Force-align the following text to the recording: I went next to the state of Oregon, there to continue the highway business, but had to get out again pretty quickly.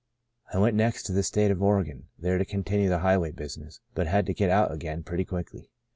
I 0.51 0.57
went 0.57 0.75
next 0.75 1.03
to 1.03 1.11
the 1.11 1.21
state 1.21 1.51
of 1.51 1.61
Oregon, 1.61 2.07
there 2.17 2.39
to 2.39 2.43
continue 2.43 2.89
the 2.89 3.01
highway 3.05 3.29
business, 3.29 3.81
but 3.93 4.07
had 4.07 4.25
to 4.25 4.33
get 4.33 4.49
out 4.49 4.71
again 4.73 5.03
pretty 5.03 5.25
quickly. 5.25 5.69